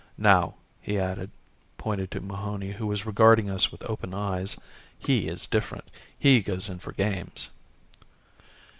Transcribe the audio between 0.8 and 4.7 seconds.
he added, pointing to Mahony who was regarding us with open eyes,